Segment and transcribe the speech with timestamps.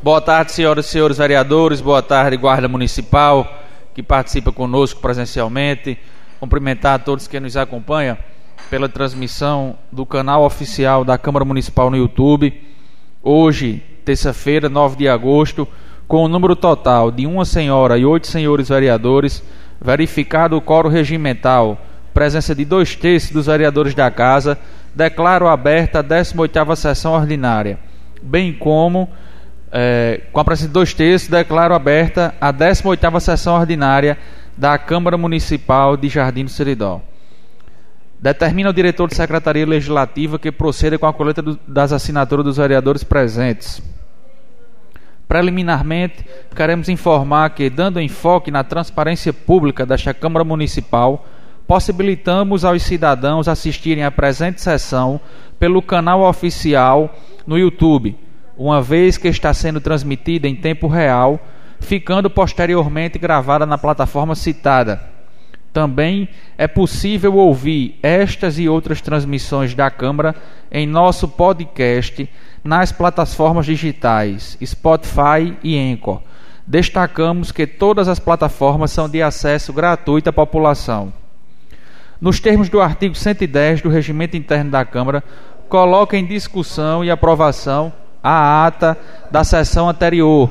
[0.00, 1.80] Boa tarde, senhoras e senhores vereadores.
[1.80, 5.98] Boa tarde, Guarda Municipal, que participa conosco presencialmente.
[6.38, 8.16] Cumprimentar a todos que nos acompanham
[8.70, 12.62] pela transmissão do canal oficial da Câmara Municipal no YouTube.
[13.20, 15.66] Hoje, terça-feira, 9 de agosto,
[16.06, 19.42] com o número total de uma senhora e oito senhores vereadores,
[19.80, 21.76] verificado o coro regimental,
[22.14, 24.56] presença de dois terços dos vereadores da Casa,
[24.94, 27.80] declaro aberta a 18ª sessão ordinária,
[28.22, 29.08] bem como
[29.70, 34.18] é, com a presença de dois terços, declaro aberta a 18ª sessão ordinária
[34.56, 37.00] da Câmara Municipal de Jardim do Seridó.
[38.20, 42.56] Determina o diretor de Secretaria Legislativa que proceda com a coleta do, das assinaturas dos
[42.56, 43.80] vereadores presentes.
[45.28, 46.24] Preliminarmente,
[46.56, 51.26] queremos informar que, dando enfoque na transparência pública desta Câmara Municipal,
[51.66, 55.20] possibilitamos aos cidadãos assistirem à presente sessão
[55.58, 57.14] pelo canal oficial
[57.46, 58.16] no YouTube
[58.58, 61.40] uma vez que está sendo transmitida em tempo real,
[61.78, 65.00] ficando posteriormente gravada na plataforma citada.
[65.72, 70.34] Também é possível ouvir estas e outras transmissões da Câmara
[70.72, 72.28] em nosso podcast
[72.64, 76.20] nas plataformas digitais Spotify e Anchor.
[76.66, 81.12] Destacamos que todas as plataformas são de acesso gratuito à população.
[82.20, 85.22] Nos termos do artigo 110 do Regimento Interno da Câmara,
[85.68, 88.96] coloca em discussão e aprovação a ata
[89.30, 90.50] da sessão anterior,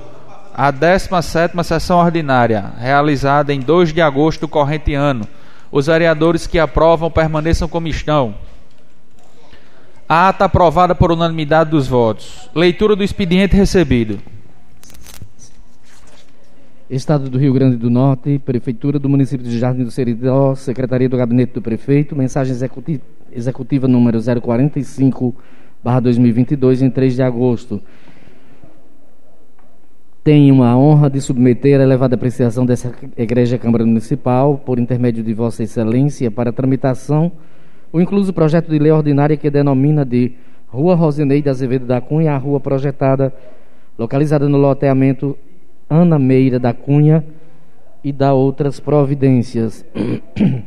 [0.54, 5.28] a 17ª sessão ordinária, realizada em 2 de agosto do corrente ano.
[5.72, 8.36] Os vereadores que aprovam permaneçam como estão.
[10.08, 12.50] A ata aprovada por unanimidade dos votos.
[12.56, 14.20] Leitura do expediente recebido.
[16.90, 21.18] Estado do Rio Grande do Norte, Prefeitura do Município de Jardim do Seridó, Secretaria do
[21.18, 25.36] Gabinete do Prefeito, mensagem executiva, executiva número 045
[25.84, 27.82] 2022, em 3 de agosto.
[30.24, 35.34] Tenho a honra de submeter a elevada apreciação dessa Igreja Câmara Municipal, por intermédio de
[35.34, 37.32] Vossa Excelência, para tramitação,
[37.94, 40.34] o incluso projeto de lei ordinária que denomina de
[40.68, 43.34] Rua Rosineide Azevedo da Cunha, a rua projetada,
[43.98, 45.38] localizada no loteamento
[45.90, 47.24] Ana Meira da Cunha
[48.04, 49.86] e da outras providências.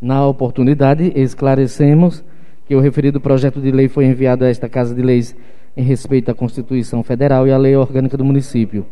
[0.00, 2.24] Na oportunidade, esclarecemos
[2.66, 5.34] que o referido projeto de lei foi enviado a esta Casa de Leis
[5.76, 8.86] em respeito à Constituição Federal e à Lei Orgânica do Município.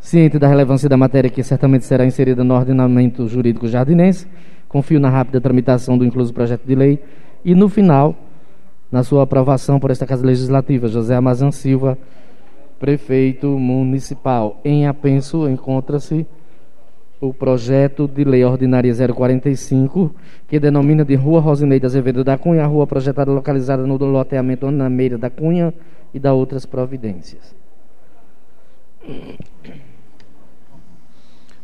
[0.00, 4.26] Ciente da relevância da matéria que certamente será inserida no ordenamento jurídico jardinense,
[4.68, 7.02] confio na rápida tramitação do incluso projeto de lei
[7.44, 8.14] e, no final,
[8.90, 10.88] na sua aprovação por esta Casa Legislativa.
[10.88, 11.98] José Amazan Silva,
[12.78, 14.60] prefeito municipal.
[14.64, 16.26] Em apenso encontra-se
[17.20, 20.14] o projeto de lei ordinária 045,
[20.46, 24.88] que denomina de Rua Rosineide Azevedo da Cunha, a rua projetada localizada no loteamento na
[24.88, 25.74] Meira da Cunha
[26.14, 27.54] e da outras providências.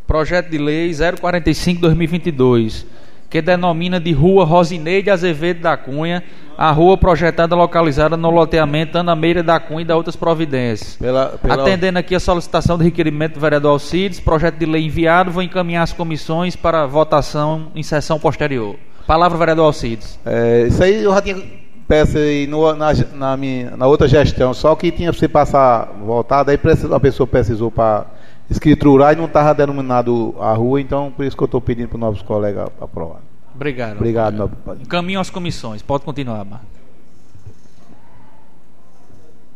[0.07, 2.85] Projeto de lei 045-2022
[3.29, 6.23] que denomina de Rua Rosineide Azevedo da Cunha,
[6.57, 10.97] a rua projetada localizada no loteamento Ana Meira da Cunha e da outras providências.
[10.97, 11.55] Pela, pela...
[11.55, 15.83] Atendendo aqui a solicitação do requerimento do vereador Alcides, projeto de lei enviado, vou encaminhar
[15.83, 18.77] as comissões para votação em sessão posterior.
[19.07, 20.19] Palavra, vereador Alcides.
[20.25, 21.43] É, isso aí eu já tinha
[21.87, 25.93] peça aí no, na, na, minha, na outra gestão, só que tinha que você passar
[26.01, 26.59] voltado, aí
[26.91, 28.07] a pessoa precisou para
[28.51, 31.97] escriturar e não estava denominado a rua, então por isso que eu estou pedindo para
[31.97, 33.21] os novos colegas aprovar.
[33.55, 33.97] Obrigado.
[33.97, 35.81] Obrigado, meu Encaminho as comissões.
[35.81, 36.63] Pode continuar, Mar.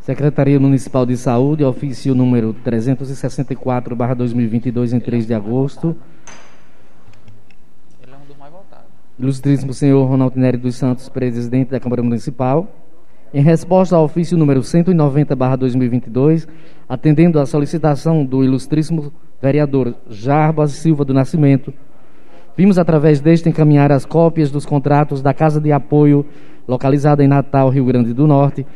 [0.02, 5.94] Secretaria Municipal de Saúde, ofício número 364, barra 2022, em 3 de agosto.
[8.02, 8.86] Ele é um dos mais votados.
[9.18, 12.66] Ilustríssimo senhor Ronaldo Nery dos Santos, presidente da Câmara Municipal.
[13.32, 16.48] Em resposta ao ofício número 190, barra 2022,
[16.88, 21.72] atendendo à solicitação do ilustríssimo vereador Jarbas Silva do Nascimento,
[22.56, 26.24] vimos através deste encaminhar as cópias dos contratos da Casa de Apoio,
[26.66, 28.66] localizada em Natal, Rio Grande do Norte,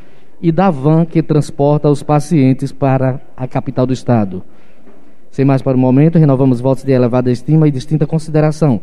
[0.40, 4.42] e da van que transporta os pacientes para a capital do Estado.
[5.30, 8.82] Sem mais para o momento, renovamos votos de elevada estima e distinta consideração.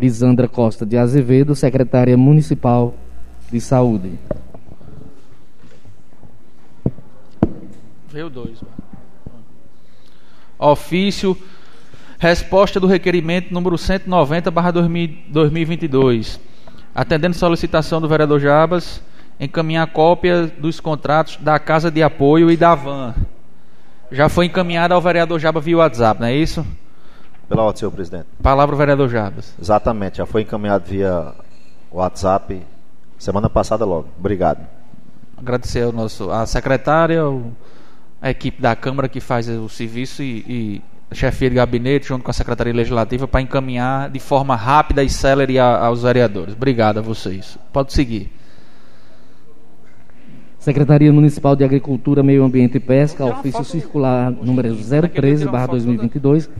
[0.00, 2.92] Lisandra Costa de Azevedo, secretária municipal
[3.52, 4.18] de saúde.
[8.10, 8.58] Veio dois.
[10.58, 11.36] Ofício,
[12.18, 16.40] resposta do requerimento número 190, barra 2022.
[16.92, 19.00] Atendendo solicitação do vereador Jabas,
[19.38, 23.14] encaminhar cópia dos contratos da Casa de Apoio e da VAN.
[24.10, 26.66] Já foi encaminhada ao vereador Jabas via WhatsApp, não é isso?
[27.48, 28.26] Pela ordem, senhor presidente.
[28.42, 29.54] Palavra ao vereador Jabas.
[29.60, 31.32] Exatamente, já foi encaminhado via
[31.92, 32.60] WhatsApp
[33.16, 34.08] semana passada logo.
[34.18, 34.66] Obrigado.
[35.36, 37.22] agradecer ao nosso, a secretária,
[38.20, 42.22] a equipe da Câmara que faz o serviço e, e a chefia de gabinete, junto
[42.22, 46.54] com a Secretaria Legislativa, para encaminhar de forma rápida e célere aos vereadores.
[46.54, 47.58] Obrigado a vocês.
[47.72, 48.30] Pode seguir.
[50.60, 56.50] Secretaria Municipal de Agricultura, Meio Ambiente e Pesca, ofício circular número 013-2022,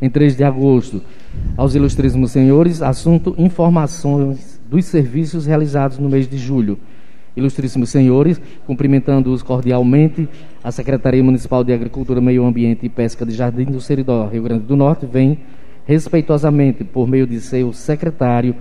[0.00, 1.02] em 3 de agosto.
[1.56, 6.78] Aos ilustríssimos senhores, assunto informações dos serviços realizados no mês de julho.
[7.40, 10.28] Ilustríssimos senhores, cumprimentando-os cordialmente,
[10.62, 14.64] a Secretaria Municipal de Agricultura, Meio Ambiente e Pesca de Jardim do Seridó, Rio Grande
[14.64, 15.38] do Norte, vem
[15.84, 18.54] respeitosamente, por meio de seu secretário,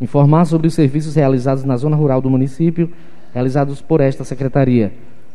[0.00, 2.90] informar sobre os serviços realizados na zona rural do município
[3.32, 4.92] realizados por esta secretaria.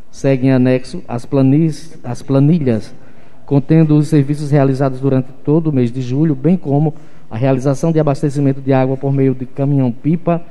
[0.10, 2.94] Seguem em anexo as, planis, as planilhas
[3.46, 6.94] contendo os serviços realizados durante todo o mês de julho, bem como
[7.30, 10.42] a realização de abastecimento de água por meio de caminhão-pipa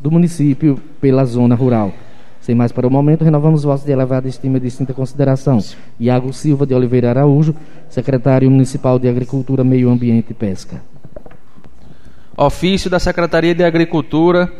[0.00, 1.92] do município pela zona rural.
[2.40, 5.58] Sem mais para o momento, renovamos votos de elevada estima e distinta consideração.
[5.98, 7.54] Iago Silva de Oliveira Araújo,
[7.88, 10.82] secretário municipal de Agricultura, Meio Ambiente e Pesca.
[12.36, 14.50] Ofício da Secretaria de Agricultura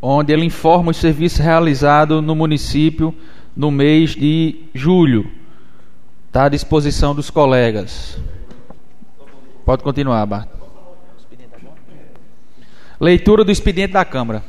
[0.00, 3.14] onde ele informa os serviços realizados no município
[3.56, 5.28] no mês de julho.
[6.26, 8.18] Está à disposição dos colegas.
[9.64, 10.55] Pode continuar, Bart.
[13.00, 14.42] Leitura do expediente da Câmara.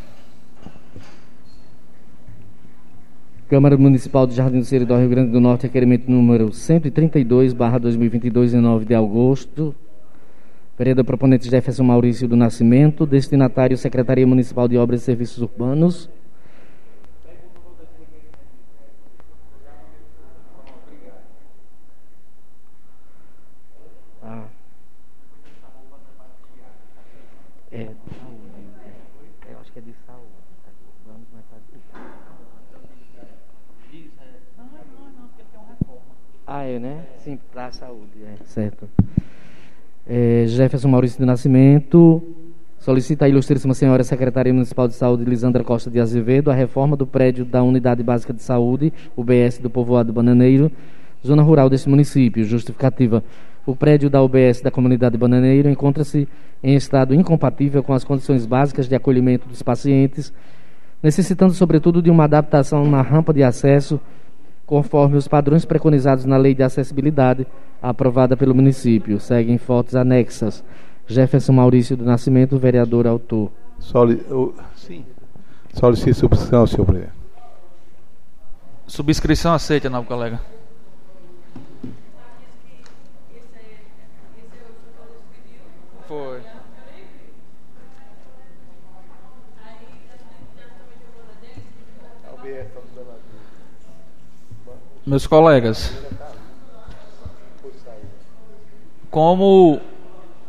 [3.50, 8.54] Câmara Municipal de Jardim do Seridó, Rio Grande do Norte, requerimento número 132, barra 2022,
[8.54, 9.74] em 9 de agosto,
[10.78, 16.08] Vereador proponente Jefferson Maurício do Nascimento, destinatário Secretaria Municipal de Obras e Serviços Urbanos.
[24.22, 24.44] Ah.
[27.72, 28.52] É, de saúde.
[29.50, 30.28] Eu acho que é de saúde.
[31.08, 31.46] Vamos mais
[36.60, 37.02] Ah, né?
[37.20, 38.44] Sim, para a saúde, é.
[38.46, 38.90] Certo.
[40.08, 42.20] É, Jefferson Maurício do Nascimento
[42.80, 47.06] solicita a Ilustríssima Senhora Secretária Municipal de Saúde, Lisandra Costa de Azevedo, a reforma do
[47.06, 50.72] prédio da Unidade Básica de Saúde, UBS do Povoado Bananeiro,
[51.24, 52.44] zona rural desse município.
[52.44, 53.24] Justificativa.
[53.64, 56.28] O prédio da UBS da Comunidade Bananeiro encontra-se
[56.64, 60.34] em estado incompatível com as condições básicas de acolhimento dos pacientes,
[61.04, 64.02] necessitando, sobretudo, de uma adaptação na rampa de acesso,
[64.68, 67.48] conforme os padrões preconizados na Lei de Acessibilidade
[67.82, 69.20] aprovada pelo município.
[69.20, 70.64] Seguem fotos anexas.
[71.08, 73.50] Jefferson Maurício do Nascimento, vereador autor.
[73.80, 75.06] Soli o, sim.
[75.74, 77.14] Solicito subscrição, senhor presidente.
[78.86, 80.40] Subscrição aceita, novo colega.
[95.08, 95.94] Meus colegas,
[99.10, 99.80] como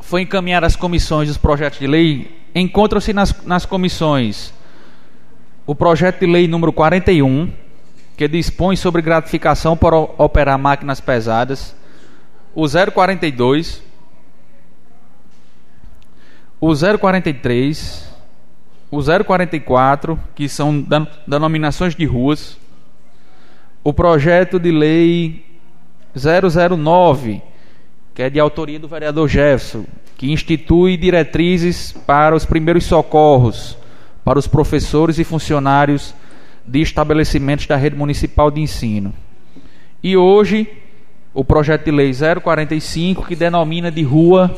[0.00, 4.52] foi encaminhar as comissões os projetos de lei, encontram-se nas, nas comissões
[5.64, 7.52] o projeto de lei número 41,
[8.16, 11.72] que dispõe sobre gratificação para operar máquinas pesadas,
[12.52, 13.81] o 042,
[16.60, 18.12] o 043,
[18.90, 20.84] o 044, que são
[21.28, 22.58] denominações de ruas,
[23.88, 25.46] o projeto de lei
[26.15, 27.41] 009,
[28.15, 33.79] que é de autoria do vereador Jefferson, que institui diretrizes para os primeiros socorros
[34.22, 36.15] para os professores e funcionários
[36.67, 39.15] de estabelecimentos da rede municipal de ensino.
[40.03, 40.69] E hoje,
[41.32, 44.55] o projeto de lei 045, que denomina de rua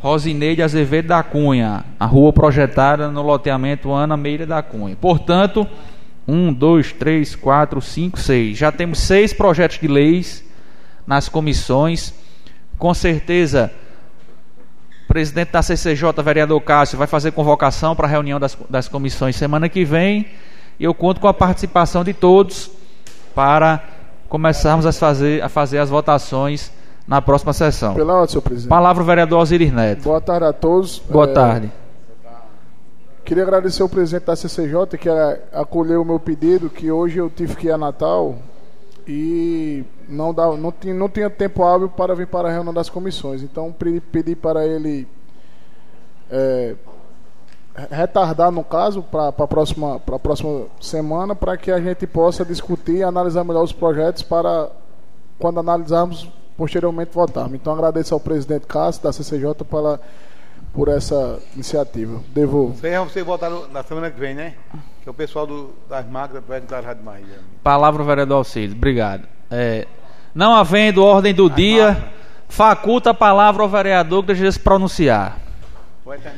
[0.00, 4.94] Rosineide Azevedo da Cunha, a rua projetada no loteamento Ana Meira da Cunha.
[5.00, 5.66] Portanto,
[6.26, 8.58] um, dois, três, quatro, cinco, seis.
[8.58, 10.44] Já temos seis projetos de leis
[11.06, 12.12] nas comissões
[12.78, 13.70] com certeza,
[15.04, 19.36] o presidente da CCJ, vereador Cássio, vai fazer convocação para a reunião das, das comissões
[19.36, 20.26] semana que vem.
[20.78, 22.70] E eu conto com a participação de todos
[23.34, 23.82] para
[24.28, 26.70] começarmos a fazer, a fazer as votações
[27.08, 27.94] na próxima sessão.
[27.94, 28.68] Pela ordem, senhor presidente.
[28.68, 30.02] Palavra o vereador Osiris Neto.
[30.02, 30.98] Boa tarde a todos.
[30.98, 31.32] Boa é...
[31.32, 31.72] tarde.
[33.26, 35.08] Queria agradecer ao presidente da CCJ que
[35.52, 38.36] acolheu o meu pedido, que hoje eu tive que ir a Natal
[39.04, 43.42] e não, não, tinha, não tinha tempo hábil para vir para a reunião das comissões.
[43.42, 45.08] Então pedi, pedi para ele
[46.30, 46.76] é,
[47.90, 53.02] retardar, no caso, para a próxima, próxima semana, para que a gente possa discutir e
[53.02, 54.70] analisar melhor os projetos para,
[55.36, 57.54] quando analisarmos, posteriormente votarmos.
[57.54, 60.00] Então agradeço ao presidente Cássio, da CCJ, pela,
[60.76, 62.20] por essa iniciativa.
[62.34, 62.74] Devolvo.
[62.74, 64.52] Isso aí é você votar na semana que vem, né?
[65.02, 67.40] Que é o pessoal do, das máquinas vai entrar Rádio Maria.
[67.62, 68.76] Palavra ao vereador Alcides.
[68.76, 69.26] Obrigado.
[69.50, 69.86] É,
[70.34, 71.96] não havendo ordem do dia,
[72.46, 75.38] faculta a palavra ao vereador que deseja se pronunciar.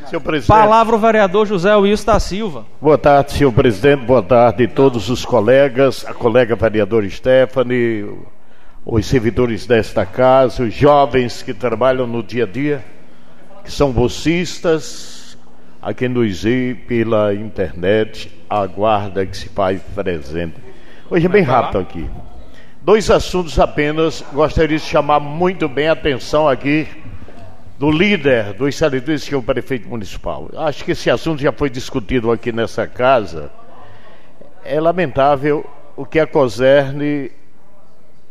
[0.09, 0.57] Senhor presidente.
[0.57, 2.64] Palavra ao vereador José Wilson da Silva.
[2.80, 4.07] Boa tarde, senhor presidente.
[4.07, 8.09] Boa tarde a todos os colegas, a colega vereadora Stephanie,
[8.87, 12.85] os servidores desta casa, os jovens que trabalham no dia a dia,
[13.68, 15.37] que são bolsistas,
[15.82, 20.54] a quem nos vê pela internet, a guarda que se faz presente.
[21.10, 22.08] Hoje é bem rápido aqui.
[22.80, 26.88] Dois assuntos apenas, gostaria de chamar muito bem a atenção aqui
[27.78, 30.48] do líder dos servidores, que é o prefeito municipal.
[30.56, 33.50] Acho que esse assunto já foi discutido aqui nessa casa.
[34.64, 37.30] É lamentável o que a COSERN,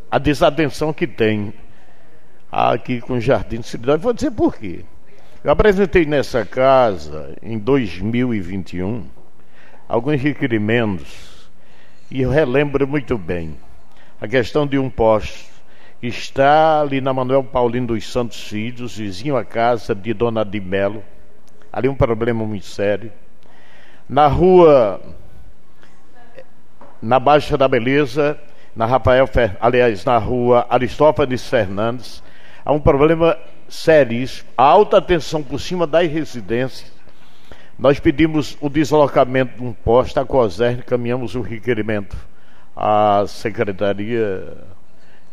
[0.10, 1.54] a desatenção que tem
[2.52, 4.02] aqui com o Jardim de Cidade.
[4.02, 4.84] Vou dizer por quê.
[5.48, 9.06] Eu apresentei nessa casa, em 2021,
[9.88, 11.50] alguns requerimentos,
[12.12, 13.56] e eu relembro muito bem
[14.20, 15.50] a questão de um posto
[16.02, 20.60] que está ali na Manuel Paulino dos Santos Filhos, vizinho à casa de Dona de
[20.60, 21.02] Melo.
[21.72, 23.10] Ali um problema muito sério.
[24.10, 25.00] Na rua,
[27.02, 28.38] na Baixa da Beleza,
[28.76, 29.30] na Rafael,
[29.62, 32.22] aliás, na rua Aristófanes Fernandes,
[32.66, 33.38] há um problema
[33.70, 36.92] seríssimo, alta tensão por cima das residências.
[37.78, 42.18] Nós pedimos o deslocamento de um posto, a COSERN, encaminhamos o requerimento
[42.76, 44.58] à Secretaria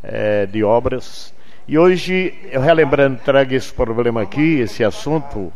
[0.02, 1.32] eh, de Obras.
[1.66, 5.50] E hoje, eu relembrando, trago esse problema aqui, esse assunto,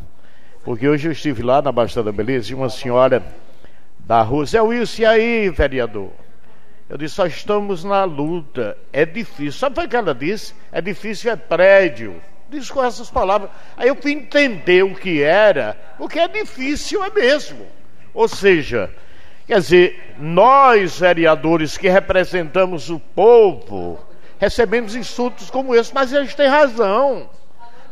[0.65, 3.23] porque hoje eu estive lá na Baixa da Beleza e uma senhora
[3.99, 6.11] da rua, Zé Wilson, e aí, vereador?
[6.89, 9.53] Eu disse, só estamos na luta, é difícil.
[9.53, 10.55] Sabe o que ela disse?
[10.73, 12.17] É difícil, é prédio.
[12.49, 13.51] Disse com essas palavras.
[13.77, 17.67] Aí eu fui entender o que era, porque é difícil, é mesmo.
[18.15, 18.91] Ou seja,
[19.47, 23.99] quer dizer, nós, vereadores que representamos o povo,
[24.39, 27.29] recebemos insultos como esse, mas eles têm razão.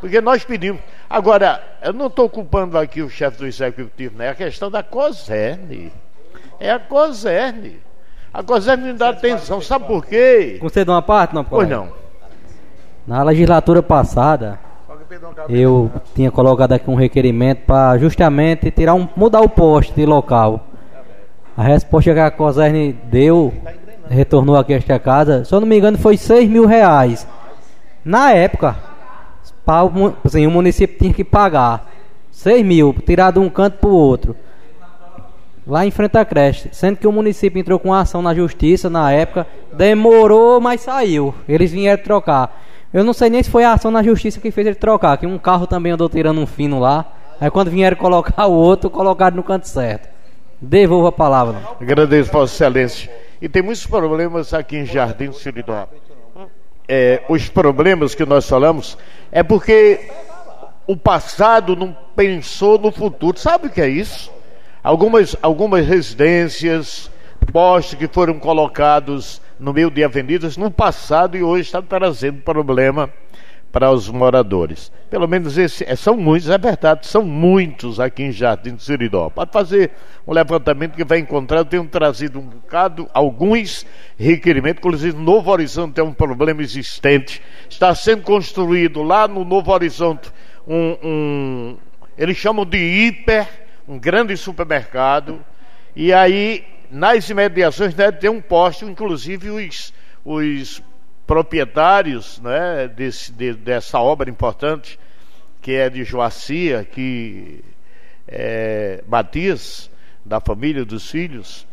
[0.01, 0.81] Porque nós pedimos.
[1.09, 4.27] Agora, eu não estou culpando aqui o chefe do executivo, né?
[4.27, 5.91] É a questão da COSERN.
[6.59, 7.77] É a COSERN.
[8.33, 10.59] A COSERN não dá atenção, sabe por quê?
[10.61, 11.77] Conceder uma parte, não, Pois colega?
[11.77, 12.06] não.
[13.07, 14.59] Na legislatura passada,
[15.49, 20.67] eu tinha colocado aqui um requerimento para justamente tirar um, mudar o poste de local.
[21.57, 23.55] A resposta que a COSERN deu,
[24.11, 27.27] retornou aqui a esta casa, se eu não me engano, foi 6 mil reais.
[28.05, 28.77] Na época,
[29.67, 31.89] o assim, o município tinha que pagar
[32.33, 34.35] 6 mil, tirar de um canto para o outro.
[35.65, 36.69] Lá em frente à creche.
[36.73, 41.35] Sendo que o município entrou com ação na justiça na época, demorou, mas saiu.
[41.49, 42.66] Eles vieram trocar.
[42.97, 45.27] Eu não sei nem se foi a ação na justiça que fez ele trocar, que
[45.27, 47.05] um carro também andou tirando um fino lá.
[47.39, 50.09] Aí quando vieram colocar o outro, colocaram no canto certo.
[50.59, 51.61] Devolvo a palavra.
[51.79, 53.13] Agradeço, Vossa Excelência.
[53.39, 55.87] E tem muitos problemas aqui em Jardim Siridó.
[56.89, 58.97] É, os problemas que nós falamos
[59.31, 60.09] é porque
[60.87, 63.39] o passado não pensou no futuro.
[63.39, 64.33] Sabe o que é isso?
[64.83, 67.11] Algumas, algumas residências,
[67.53, 73.11] postos que foram colocados no meio de avenidas no passado e hoje está trazendo problema
[73.73, 74.91] para os moradores.
[75.11, 79.29] Pelo menos esse, é, são muitos, é verdade, são muitos aqui em Jardim do Siridó.
[79.29, 79.91] Pode fazer
[80.27, 83.85] um levantamento que vai encontrar, eu tenho trazido um bocado, alguns
[84.17, 87.43] requerimentos, inclusive Novo Horizonte é um problema existente.
[87.69, 90.33] Está sendo construído lá no Novo Horizonte
[90.67, 91.77] um, um
[92.17, 93.47] eles chamam de hiper,
[93.87, 95.45] um grande supermercado,
[95.95, 99.93] e aí nas imediações deve ter um posto, inclusive os,
[100.25, 100.83] os
[101.27, 104.99] proprietários né, desse, de- dessa obra importante,
[105.61, 107.63] que é de Joacia, que
[108.29, 109.91] é Matias,
[110.25, 111.67] da família dos filhos,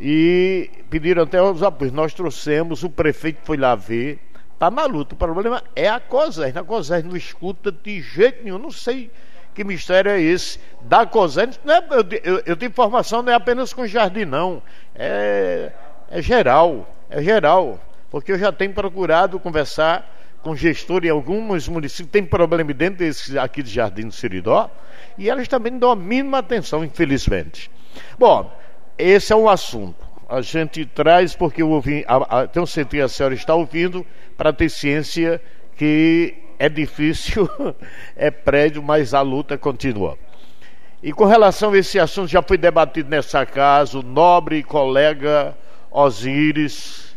[0.00, 1.92] e pediram até os apoios.
[1.92, 4.18] Nós trouxemos, o prefeito foi lá ver,
[4.54, 5.14] está na luta.
[5.14, 6.56] O problema é a COSERN.
[6.58, 8.58] A COSERN não escuta de jeito nenhum.
[8.58, 9.10] Não sei
[9.58, 10.60] que mistério é esse.
[10.82, 14.62] Da COSERN, não é, eu, eu, eu tenho informação, não é apenas com Jardim, não.
[14.94, 15.72] É,
[16.08, 16.88] é geral.
[17.10, 17.80] É geral.
[18.08, 23.36] Porque eu já tenho procurado conversar com gestor em alguns municípios tem problema dentro desse
[23.36, 24.70] aqui de Jardim do Siridó
[25.18, 27.68] e elas também não dão a mínima atenção, infelizmente.
[28.16, 28.56] Bom,
[28.96, 30.06] esse é um assunto.
[30.28, 34.06] A gente traz porque eu ouvi, a, a, tenho certeza que a senhora está ouvindo
[34.36, 35.42] para ter ciência
[35.76, 37.48] que é difícil,
[38.16, 40.18] é prédio, mas a luta continua.
[41.02, 45.56] E com relação a esse assunto, já foi debatido nessa casa, o nobre colega
[45.90, 47.16] Osíris,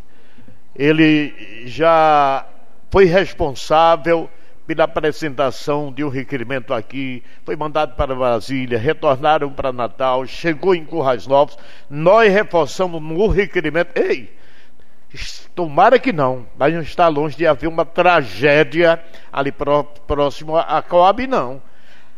[0.76, 2.46] ele já
[2.90, 4.30] foi responsável
[4.66, 10.84] pela apresentação de um requerimento aqui, foi mandado para Brasília, retornaram para Natal, chegou em
[10.84, 11.58] Currais Novos,
[11.90, 13.98] nós reforçamos no requerimento.
[13.98, 14.32] Ei,
[15.54, 19.02] tomara que não, mas não está longe de haver uma tragédia
[19.32, 19.52] ali
[20.06, 21.60] próximo à Coab, não.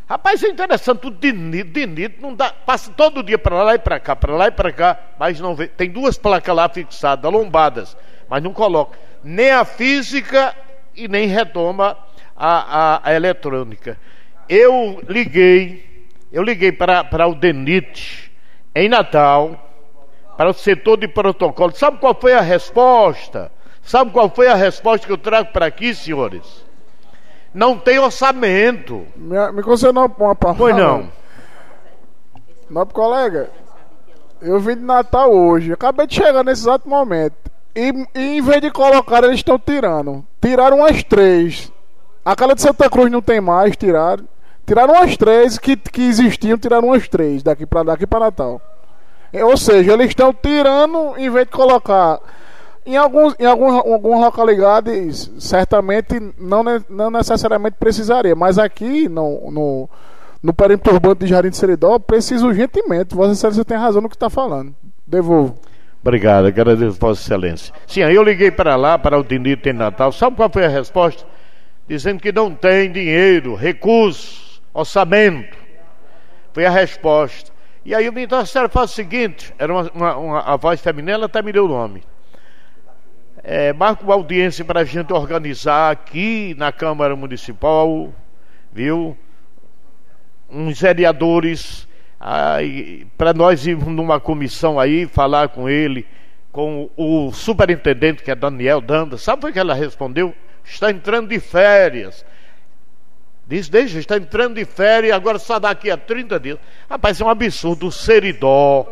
[0.07, 3.99] Rapaz, é interessante, nido, de nido, não dá, passa todo dia para lá e para
[3.99, 5.67] cá, para lá e para cá, mas não vê.
[5.67, 7.97] Tem duas placas lá fixadas, lombadas,
[8.29, 10.55] mas não coloca nem a física
[10.95, 11.97] e nem retoma
[12.37, 13.99] a, a, a eletrônica.
[14.47, 18.31] Eu liguei, eu liguei para o DENIT
[18.75, 19.74] em Natal,
[20.37, 21.73] para o setor de protocolo.
[21.75, 23.51] Sabe qual foi a resposta?
[23.83, 26.65] Sabe qual foi a resposta que eu trago para aqui, senhores?
[27.53, 29.07] Não tem orçamento.
[29.15, 30.55] Me, me concedeu uma palavra.
[30.59, 31.09] Pois não.
[32.69, 33.51] Nobre colega,
[34.41, 35.73] eu vim de Natal hoje.
[35.73, 37.37] Acabei de chegar nesse exato momento.
[37.77, 40.25] E, e em vez de colocar, eles estão tirando.
[40.41, 41.71] Tiraram umas três.
[42.25, 44.25] Aquela de Santa Cruz não tem mais, tiraram.
[44.67, 48.61] Tiraram umas três que, que existiam, tiraram umas três daqui para daqui para Natal.
[49.43, 52.21] Ou seja, eles estão tirando em vez de colocar.
[52.87, 59.91] Em, alguns, em alguns, algumas localidades, certamente não, não necessariamente precisaria, mas aqui no, no,
[60.43, 63.15] no perímetro urbano de Jardim de Seridó, precisa urgentemente.
[63.15, 64.75] Vossa Excelência tem razão no que está falando.
[65.07, 65.59] Devolvo.
[66.03, 67.75] Obrigado, agradeço Vossa Excelência.
[67.87, 70.13] Sim, eu liguei para lá, para o Dinito em Natal.
[70.13, 71.25] Sabe qual foi a resposta?
[71.89, 75.57] Dizendo que não tem dinheiro, recursos, orçamento.
[76.53, 77.54] Foi a resposta.
[77.85, 81.27] E aí o Ministério faz o seguinte: era uma, uma, uma, a voz feminina, ela
[81.27, 82.03] até me deu o nome.
[83.43, 88.11] É, marca uma audiência para a gente organizar aqui na Câmara Municipal,
[88.73, 89.17] viu?
[90.49, 91.87] Uns vereadores
[93.19, 96.07] para nós irmos numa comissão aí, falar com ele,
[96.51, 99.19] com o superintendente, que é Daniel Danda.
[99.19, 100.35] Sabe o que ela respondeu?
[100.65, 102.25] Está entrando de férias.
[103.47, 106.59] Diz, deixa, está entrando de férias, agora só daqui a 30 dias.
[106.89, 107.89] Rapaz, é um absurdo.
[107.89, 108.87] O Seridó,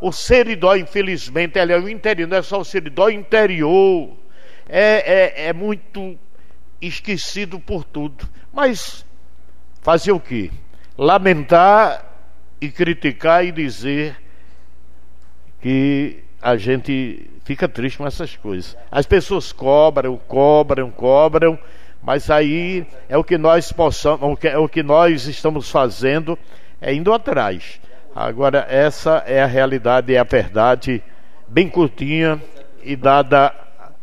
[0.00, 4.10] o Seridó, infelizmente, ele é o interior, não é só o Seridó, é o interior.
[4.68, 6.18] É, é, é muito
[6.80, 8.28] esquecido por tudo.
[8.52, 9.06] Mas
[9.80, 10.50] fazer o quê?
[10.98, 12.04] Lamentar
[12.60, 14.16] e criticar e dizer
[15.60, 18.76] que a gente fica triste com essas coisas.
[18.90, 21.58] As pessoas cobram, cobram, cobram,
[22.02, 26.38] mas aí é o que nós possamos, é o que nós estamos fazendo,
[26.80, 27.80] é indo atrás.
[28.14, 31.02] Agora, essa é a realidade, é a verdade,
[31.48, 32.40] bem curtinha
[32.82, 33.54] e dada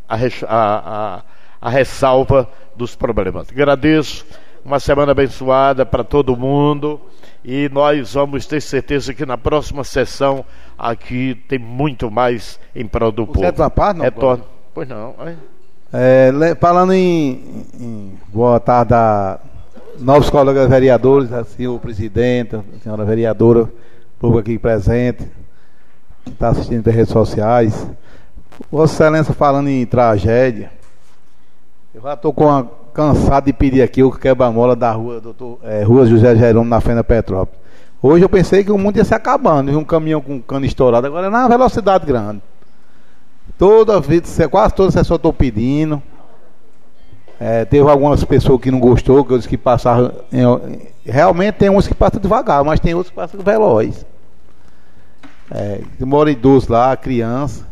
[0.08, 1.22] a, a, a,
[1.60, 3.48] a ressalva dos problemas.
[3.50, 4.26] Agradeço,
[4.64, 7.00] uma semana abençoada para todo mundo
[7.44, 10.44] e nós vamos ter certeza que na próxima sessão
[10.78, 13.70] aqui tem muito mais em prol do povo.
[13.70, 14.44] Parte, não, Retorno.
[14.74, 15.14] Pois não.
[15.20, 15.34] É,
[16.60, 19.40] falando em, em, boa tarde a
[19.98, 23.68] novos colegas vereadores, a senhor presidente, a senhora vereadora,
[24.18, 25.26] povo aqui presente,
[26.24, 27.86] que está assistindo pelas redes sociais.
[28.70, 30.70] Vossa Excelência falando em tragédia,
[31.92, 32.32] eu já estou
[32.94, 37.02] cansado de pedir aqui o quebra-mola da rua, doutor, é, rua José Jerônimo, na Fenda
[37.02, 37.58] Petrópolis.
[38.00, 41.26] Hoje eu pensei que o mundo ia se acabando, um caminhão com cano estourado, agora
[41.26, 42.40] é na velocidade grande.
[43.58, 46.02] Toda vida, quase toda sessão eu estou pedindo.
[47.38, 50.12] É, teve algumas pessoas que não gostou, que que passaram.
[51.04, 54.04] realmente tem uns que passam devagar, mas tem outros que passam veloz.
[55.50, 57.66] É, mora idoso lá, criança.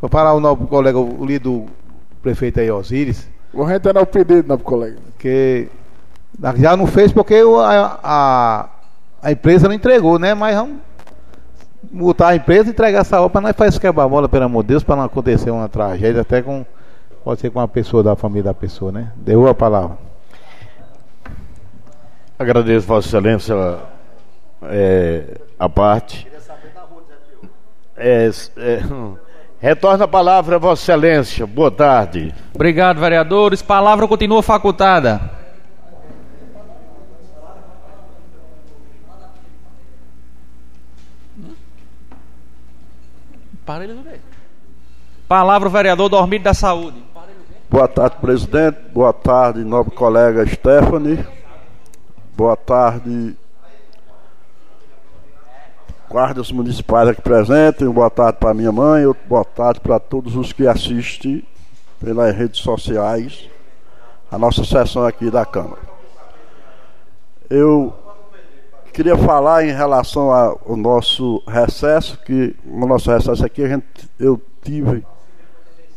[0.00, 1.64] Vou parar o novo colega, o líder
[2.22, 3.28] prefeito aí, Osíris.
[3.52, 4.98] Vou reiterar o pedido, novo colega.
[5.18, 5.68] Que
[6.56, 8.68] já não fez porque a, a,
[9.22, 10.34] a, empresa não entregou, né?
[10.34, 10.76] Mas vamos
[11.90, 14.82] multar a empresa e entregar essa obra para nós fazer quebra-mola, pelo amor de Deus,
[14.82, 16.64] para não acontecer uma tragédia, até com.
[17.24, 19.12] Pode ser com uma pessoa da família da pessoa, né?
[19.16, 19.98] Deu a palavra.
[22.38, 23.54] Agradeço, Vossa Excelência,
[24.62, 26.26] é, a parte.
[27.96, 28.82] É, é,
[29.60, 31.46] Retorna a palavra, Vossa Excelência.
[31.46, 32.32] Boa tarde.
[32.54, 33.60] Obrigado, vereadores.
[33.60, 35.37] Palavra continua facultada.
[45.28, 47.04] Palavra o vereador Dormido da Saúde.
[47.68, 48.78] Boa tarde, presidente.
[48.94, 51.22] Boa tarde, nobre colega Stephanie.
[52.34, 53.36] Boa tarde,
[56.08, 60.66] guardas municipais aqui presentes, boa tarde para minha mãe, boa tarde para todos os que
[60.66, 61.44] assistem
[62.00, 63.50] pelas redes sociais
[64.30, 65.82] a nossa sessão aqui da Câmara.
[67.50, 67.92] Eu
[68.98, 73.86] queria falar em relação ao nosso recesso, que no nosso recesso aqui gente,
[74.18, 75.06] eu tive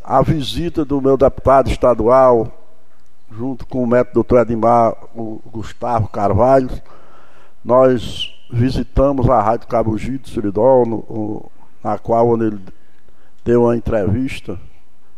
[0.03, 2.47] a visita do meu deputado estadual,
[3.31, 6.69] junto com o médico doutor Edmar, o Gustavo Carvalho,
[7.65, 11.51] nós visitamos a Rádio Cabugi Siridol, no,
[11.83, 12.59] na qual ele
[13.43, 14.59] deu uma entrevista,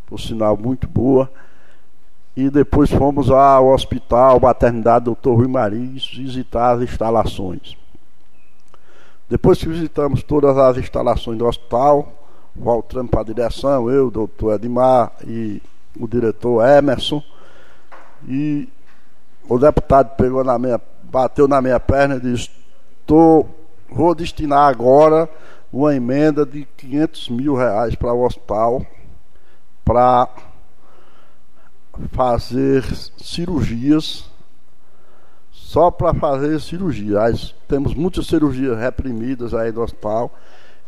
[0.06, 1.30] por sinal muito boa,
[2.36, 7.76] e depois fomos ao hospital, maternidade doutor Rui Maris, visitar as instalações.
[9.28, 12.12] Depois que visitamos todas as instalações do hospital,
[12.54, 15.62] voltamos para a direção, eu, doutor Edmar e
[15.98, 17.22] o diretor Emerson,
[18.28, 18.68] e
[19.48, 22.50] o deputado pegou na minha, bateu na minha perna e disse,
[23.06, 23.46] tô,
[23.88, 25.28] vou destinar agora
[25.72, 28.84] uma emenda de 500 mil reais para o hospital
[29.84, 30.28] para
[32.12, 32.84] fazer
[33.18, 34.24] cirurgias
[35.50, 37.54] só para fazer cirurgias.
[37.68, 40.32] Temos muitas cirurgias reprimidas aí no hospital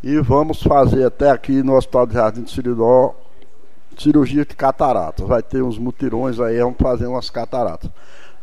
[0.02, 3.14] e vamos fazer até aqui no Hospital de Jardim de Siridó
[3.98, 5.26] cirurgia de cataratas.
[5.26, 7.90] Vai ter uns mutirões aí, vamos fazer umas cataratas.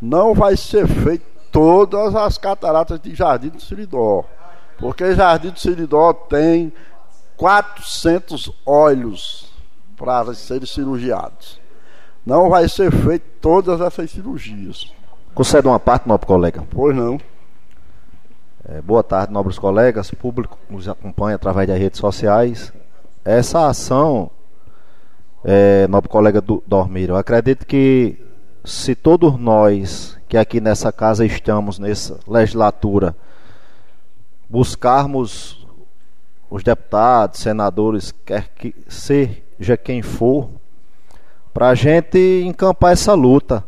[0.01, 4.25] Não vai ser feito todas as cataratas de Jardim de Siridó,
[4.79, 6.73] porque Jardim de Siridó tem
[7.37, 9.51] 400 olhos
[9.95, 11.59] para serem cirurgiados.
[12.25, 14.91] Não vai ser feito todas essas cirurgias.
[15.33, 16.63] Concede uma parte, nobre colega.
[16.69, 17.19] Pois não.
[18.65, 22.71] É, boa tarde, nobres colegas, público que nos acompanha através das redes sociais.
[23.25, 24.31] Essa ação,
[25.43, 28.17] é, nobre colega do Dormir, eu acredito que
[28.63, 33.13] se todos nós que aqui nessa casa estamos, nessa legislatura,
[34.49, 35.67] buscarmos
[36.49, 40.49] os deputados, senadores, quer que seja quem for,
[41.53, 43.63] para a gente encampar essa luta,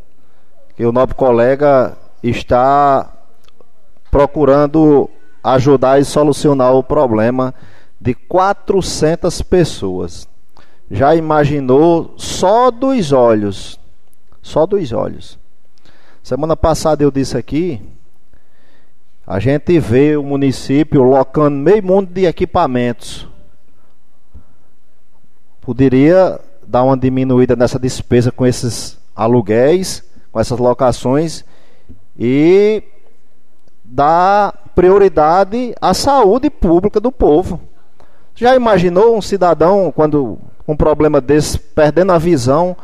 [0.76, 3.14] que o nobre colega está
[4.10, 5.10] procurando
[5.44, 7.54] ajudar e solucionar o problema
[8.02, 10.28] de 400 pessoas.
[10.90, 13.80] Já imaginou só dos olhos?
[14.42, 15.38] Só dos olhos.
[16.24, 17.82] Semana passada eu disse aqui,
[19.28, 23.28] a gente vê o município locando meio mundo de equipamentos.
[25.62, 26.40] Poderia
[26.76, 31.46] dar uma diminuída nessa despesa com esses aluguéis, com essas locações
[32.20, 32.84] e
[33.82, 37.62] dá prioridade à saúde pública do povo.
[38.36, 42.76] Já imaginou um cidadão, quando um problema desse, perdendo a visão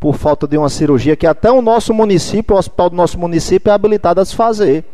[0.00, 3.70] por falta de uma cirurgia que até o nosso município, o hospital do nosso município,
[3.70, 4.86] é habilitado a se fazer?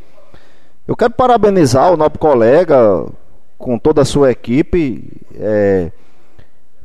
[0.88, 3.06] Eu quero parabenizar o nosso colega
[3.56, 5.08] com toda a sua equipe.
[5.38, 5.92] É,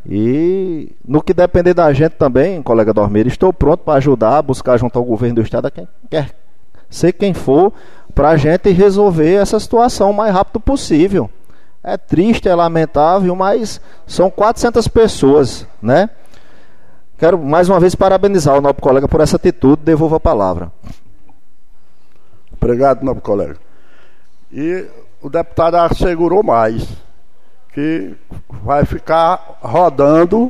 [0.07, 4.97] e no que depender da gente também, colega Dormeiro, estou pronto para ajudar, buscar junto
[4.97, 6.35] ao governo do estado, quem quer
[6.89, 7.73] ser quem for,
[8.13, 11.29] para a gente resolver essa situação o mais rápido possível.
[11.83, 16.09] É triste, é lamentável, mas são 400 pessoas, né?
[17.17, 19.83] Quero mais uma vez parabenizar o nosso colega por essa atitude.
[19.83, 20.71] Devolvo a palavra.
[22.59, 23.57] Obrigado, nobre colega.
[24.51, 24.85] E
[25.21, 26.87] o deputado assegurou mais,
[27.75, 28.15] que
[28.63, 30.49] vai ficar rodando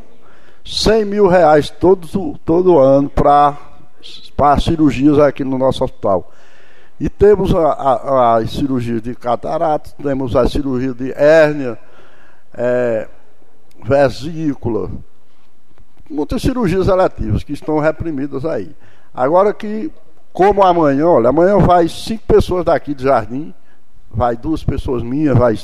[0.63, 3.57] 100 mil reais todo, todo ano para
[4.59, 6.31] cirurgias aqui no nosso hospital.
[6.99, 11.79] E temos a, a, a cirurgia de catarata, temos a cirurgia de hérnia,
[12.53, 13.07] é,
[13.83, 14.91] vesícula,
[16.07, 18.75] muitas cirurgias eletivas que estão reprimidas aí.
[19.11, 19.91] Agora que,
[20.31, 23.51] como amanhã, olha, amanhã vai cinco pessoas daqui de Jardim,
[24.11, 25.57] vai duas pessoas minhas, vai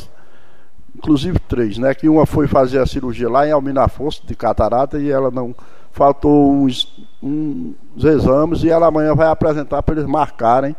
[0.95, 1.93] inclusive três, né?
[1.93, 5.55] Que uma foi fazer a cirurgia lá em Almina Afonso de catarata e ela não
[5.91, 10.75] faltou uns, uns exames e ela amanhã vai apresentar para eles marcarem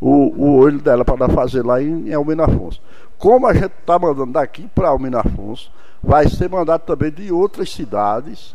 [0.00, 2.80] o, o olho dela para fazer lá em, em Almina Afonso.
[3.18, 5.70] Como a gente está mandando daqui para Almina Afonso,
[6.02, 8.54] vai ser mandado também de outras cidades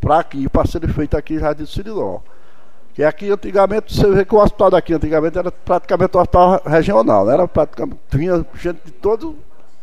[0.00, 2.20] para aqui, para ser feito aqui em Jardim Siriló.
[2.94, 7.26] Que aqui antigamente, você vê que o hospital daqui antigamente era praticamente um hospital regional,
[7.26, 7.34] né?
[7.34, 9.36] era praticamente, tinha gente de todo,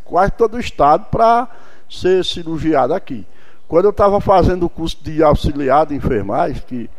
[0.05, 1.47] quase todo o estado para
[1.89, 3.25] ser cirurgiado aqui.
[3.67, 6.89] Quando eu estava fazendo o curso de auxiliar de enfermagem, que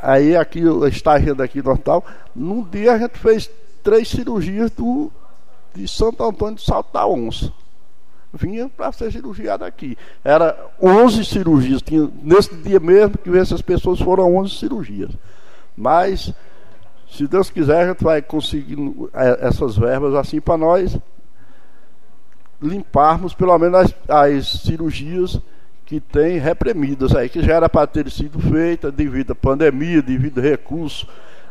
[0.00, 2.04] Aí aqui, estagiando aqui no hospital,
[2.36, 3.50] num dia a gente fez
[3.82, 5.10] três cirurgias do,
[5.74, 7.52] de Santo Antônio do Salto da Onça.
[8.32, 9.98] Vinha para ser cirurgiado aqui.
[10.22, 11.82] Era 11 cirurgias.
[11.82, 15.10] Tinha, nesse dia mesmo que essas pessoas foram 11 cirurgias.
[15.76, 16.32] Mas,
[17.10, 18.78] se Deus quiser, a gente vai conseguir
[19.12, 20.96] é, essas verbas assim para nós
[22.62, 25.40] limparmos pelo menos as, as cirurgias
[25.84, 30.38] que tem reprimidas aí, que já era para ter sido feita devido à pandemia, devido
[30.38, 31.06] a recurso.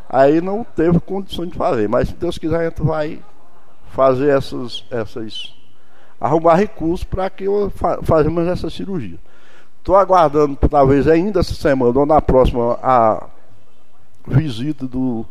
[0.10, 1.88] Aí não teve condições de fazer.
[1.88, 3.20] Mas se Deus quiser, a gente vai
[3.92, 4.86] fazer essas.
[4.90, 5.54] essas
[6.22, 8.00] arrumar recursos para que eu fa
[8.52, 9.18] essa cirurgia.
[9.80, 13.28] Estou aguardando, talvez ainda essa semana ou na próxima, a
[14.28, 15.26] visita do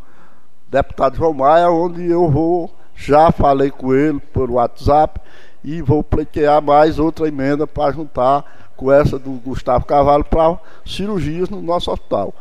[0.68, 5.20] deputado João Maia, onde eu vou, já falei com ele por WhatsApp,
[5.62, 11.50] e vou pleitear mais outra emenda para juntar com essa do Gustavo Carvalho para cirurgias
[11.50, 12.34] no nosso hospital.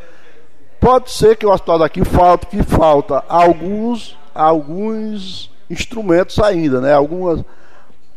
[0.79, 6.93] Pode ser que o hospital daqui falte, que falta alguns, alguns instrumentos ainda, né?
[6.93, 7.43] Algumas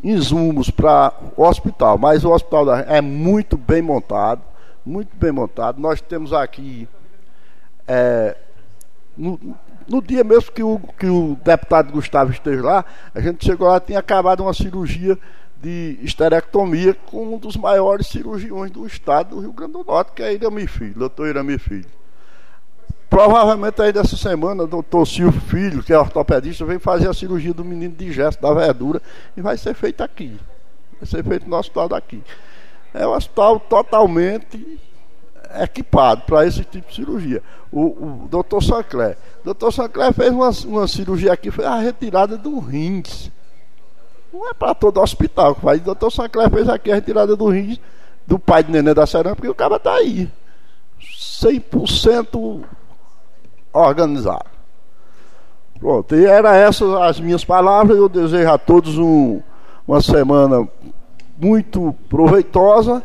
[0.02, 4.42] insumos para o hospital, mas o hospital é muito bem montado,
[4.86, 5.80] muito bem montado.
[5.80, 6.88] Nós temos aqui
[7.86, 8.36] é,
[9.16, 9.38] no,
[9.88, 13.80] no, dia mesmo que o, que o deputado Gustavo esteve lá, a gente chegou lá
[13.80, 15.18] tinha acabado uma cirurgia
[15.60, 20.22] de esterectomia com um dos maiores cirurgiões do estado do Rio Grande do Norte, que
[20.22, 21.86] é Irami Filho, doutor Irami Filho.
[23.08, 27.52] Provavelmente aí dessa semana, o doutor Silvio Filho, que é ortopedista, vem fazer a cirurgia
[27.52, 29.00] do menino de gesto da verdura
[29.36, 30.36] e vai ser feita aqui.
[30.98, 32.22] Vai ser feito no hospital daqui.
[32.94, 34.80] É um hospital totalmente
[35.60, 37.42] equipado para esse tipo de cirurgia.
[37.70, 39.16] O, o doutor Sancler.
[39.40, 43.30] O doutor Sancler fez uma, uma cirurgia aqui, foi a retirada do rins.
[44.32, 45.80] Não é para todo hospital que faz.
[45.80, 47.78] O doutor Sancler fez aqui a retirada do rins
[48.26, 50.30] do pai de neném da cerâmica e o cara está aí.
[51.42, 52.62] 100%
[53.72, 54.50] organizado.
[55.78, 57.98] Pronto, e era essas as minhas palavras.
[57.98, 59.40] Eu desejo a todos um,
[59.86, 60.68] uma semana
[61.36, 63.02] muito proveitosa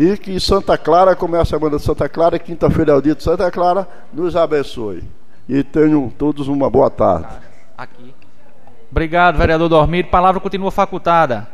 [0.00, 3.16] e que Santa Clara, como é a semana de Santa Clara, quinta-feira é o dia
[3.16, 5.02] de Santa Clara, nos abençoe.
[5.48, 7.26] E tenham todos uma boa tarde.
[7.76, 8.14] Aqui.
[8.92, 10.04] Obrigado, vereador Dormir.
[10.04, 11.48] Palavra continua facultada.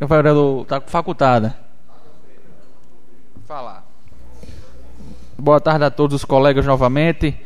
[0.00, 1.58] O vereador está facultada.
[3.44, 3.84] Falar.
[5.36, 7.38] Boa tarde a todos os colegas novamente.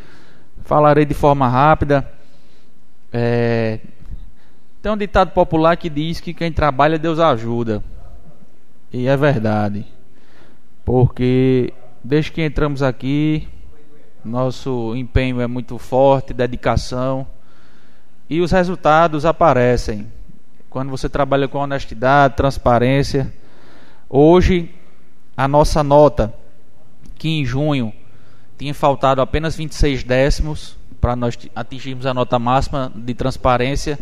[0.62, 2.19] Falarei de forma rápida.
[3.12, 3.80] É...
[4.82, 7.82] Tem um ditado popular que diz que quem trabalha Deus ajuda.
[8.92, 9.84] E é verdade.
[10.84, 13.46] Porque desde que entramos aqui,
[14.24, 17.26] nosso empenho é muito forte, dedicação.
[18.28, 20.06] E os resultados aparecem
[20.70, 23.32] quando você trabalha com honestidade, transparência.
[24.08, 24.74] Hoje,
[25.36, 26.32] a nossa nota,
[27.16, 27.92] que em junho
[28.56, 33.98] tinha faltado apenas 26 décimos para nós atingirmos a nota máxima de transparência,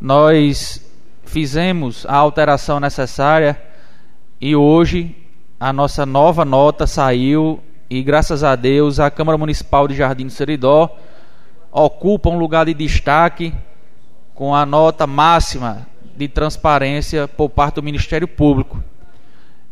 [0.00, 0.86] nós
[1.24, 3.60] fizemos a alteração necessária
[4.40, 5.16] e hoje
[5.58, 10.32] a nossa nova nota saiu e graças a Deus a Câmara Municipal de Jardim do
[10.32, 10.96] Seridó
[11.72, 13.52] ocupa um lugar de destaque
[14.34, 18.82] com a nota máxima de transparência por parte do Ministério Público.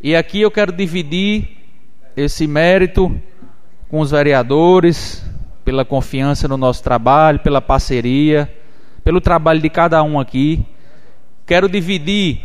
[0.00, 1.56] E aqui eu quero dividir
[2.16, 3.20] esse mérito
[3.88, 5.24] com os vereadores,
[5.68, 8.50] pela confiança no nosso trabalho, pela parceria,
[9.04, 10.64] pelo trabalho de cada um aqui.
[11.46, 12.40] Quero dividir,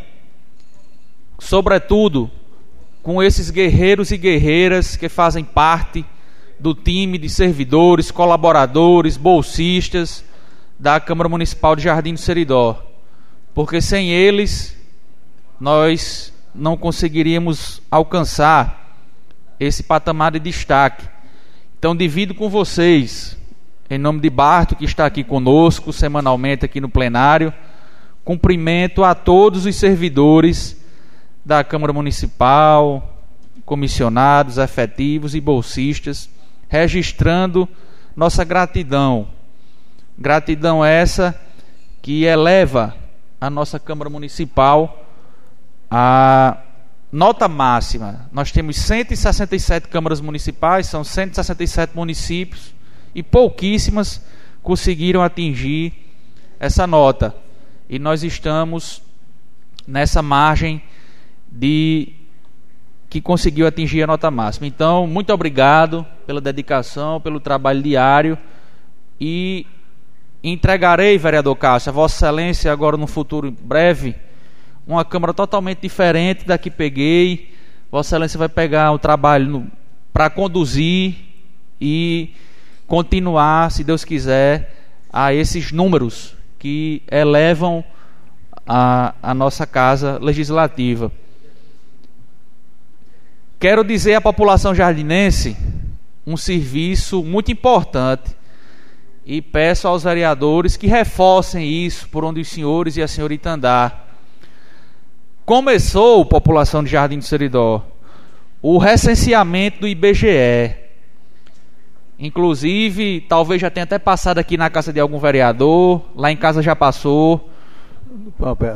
[1.40, 2.30] sobretudo,
[3.02, 6.06] com esses guerreiros e guerreiras que fazem parte
[6.60, 10.24] do time de servidores, colaboradores, bolsistas
[10.78, 12.84] da Câmara Municipal de Jardim do Seridó
[13.54, 14.76] porque sem eles
[15.60, 18.98] nós não conseguiríamos alcançar
[19.60, 21.08] esse patamar de destaque.
[21.84, 23.38] Então, divido com vocês,
[23.90, 27.54] em nome de Barto, que está aqui conosco semanalmente aqui no plenário,
[28.24, 30.82] cumprimento a todos os servidores
[31.44, 33.22] da Câmara Municipal,
[33.66, 36.30] comissionados, efetivos e bolsistas,
[36.70, 37.68] registrando
[38.16, 39.28] nossa gratidão.
[40.18, 41.38] Gratidão essa
[42.02, 42.96] que eleva
[43.42, 45.06] a nossa Câmara Municipal
[45.92, 46.60] a
[47.14, 48.28] nota máxima.
[48.32, 52.74] Nós temos 167 câmaras municipais, são 167 municípios
[53.14, 54.26] e pouquíssimas
[54.64, 55.94] conseguiram atingir
[56.60, 57.36] essa nota.
[57.88, 59.04] E nós estamos
[59.88, 60.82] nessa margem
[61.52, 62.14] de
[63.12, 64.66] que conseguiu atingir a nota máxima.
[64.66, 68.36] Então, muito obrigado pela dedicação, pelo trabalho diário
[69.22, 69.68] e
[70.44, 74.16] entregarei, vereador Caixa, a Vossa Excelência, agora no futuro breve,
[74.86, 77.54] uma Câmara totalmente diferente da que peguei.
[77.92, 79.68] Vossa Excelência vai pegar o trabalho
[80.12, 81.16] para conduzir
[81.80, 82.34] e
[82.88, 84.74] continuar, se Deus quiser,
[85.12, 87.84] a esses números que elevam
[88.66, 91.12] a, a nossa casa legislativa.
[93.60, 95.56] Quero dizer à população jardinense
[96.26, 98.36] um serviço muito importante
[99.26, 104.13] e peço aos vereadores que reforcem isso por onde os senhores e a senhorita andar.
[105.46, 107.86] Começou, população de Jardim do Seridó,
[108.62, 110.74] o recenseamento do IBGE.
[112.18, 116.62] Inclusive, talvez já tenha até passado aqui na casa de algum vereador, lá em casa
[116.62, 117.50] já passou.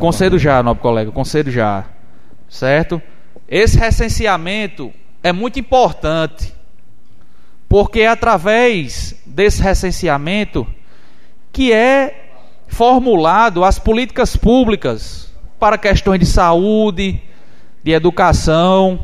[0.01, 1.85] Concedo já, nobre colega, concedo já.
[2.49, 3.01] Certo?
[3.47, 4.91] Esse recenseamento
[5.23, 6.53] é muito importante,
[7.69, 10.67] porque é através desse recenseamento
[11.53, 12.31] que é
[12.67, 15.26] formulado as políticas públicas
[15.59, 17.21] para questões de saúde,
[17.83, 18.99] de educação.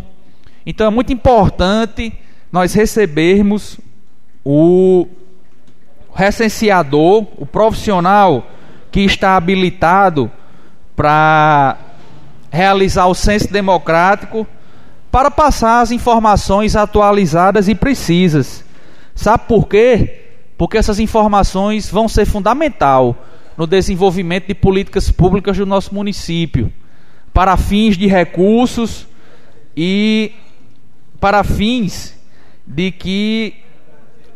[0.65, 2.13] Então é muito importante
[2.51, 3.79] nós recebermos
[4.45, 5.07] o
[6.13, 8.47] recenseador, o profissional
[8.91, 10.31] que está habilitado
[10.95, 11.77] para
[12.51, 14.45] realizar o censo democrático
[15.11, 18.63] para passar as informações atualizadas e precisas.
[19.15, 20.21] Sabe por quê?
[20.57, 23.15] Porque essas informações vão ser fundamental
[23.57, 26.71] no desenvolvimento de políticas públicas do nosso município,
[27.33, 29.07] para fins de recursos
[29.75, 30.31] e
[31.19, 32.17] para fins
[32.65, 33.55] de que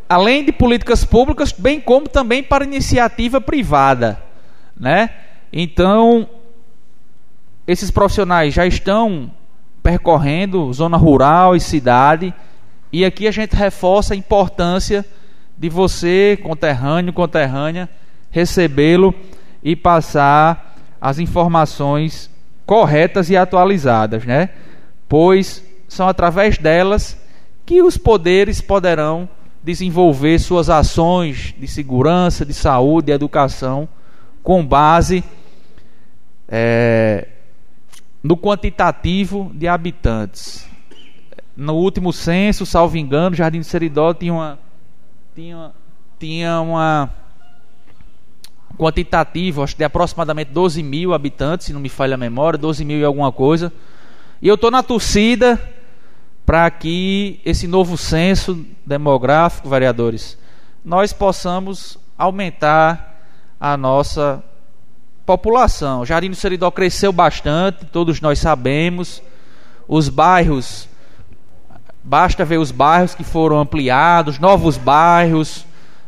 [0.10, 4.22] além de políticas públicas, bem como também para iniciativa privada,
[4.76, 5.10] né?
[5.52, 6.30] Então,
[7.66, 9.32] esses profissionais já estão
[9.84, 12.34] percorrendo zona rural e cidade,
[12.92, 15.06] e aqui a gente reforça a importância
[15.58, 17.90] de você, conterrâneo, conterrânea,
[18.38, 19.16] recebê-lo
[19.64, 22.30] e passar as informações
[22.68, 24.52] corretas e atualizadas, né?
[25.10, 27.20] Pois são através delas
[27.66, 29.28] que os poderes poderão
[29.64, 33.90] desenvolver suas ações de segurança, de saúde, de educação,
[34.44, 35.24] com base
[36.48, 37.28] é,
[38.22, 40.70] no quantitativo de habitantes.
[41.56, 44.60] No último censo, salvo engano, Jardim do Seridó tinha uma,
[45.34, 45.72] tinha,
[46.20, 47.10] tinha uma
[48.78, 52.86] quantitativo, acho que de aproximadamente 12 mil habitantes, se não me falha a memória, 12
[52.86, 53.74] mil e alguma coisa.
[54.42, 55.60] E eu estou na torcida
[56.46, 60.38] para que esse novo censo demográfico, vereadores,
[60.86, 63.20] nós possamos aumentar
[63.60, 64.42] a nossa
[65.26, 66.06] população.
[66.06, 69.22] Jardim do Seridó cresceu bastante, todos nós sabemos.
[69.88, 70.88] Os bairros,
[72.04, 75.66] basta ver os bairros que foram ampliados, novos bairros,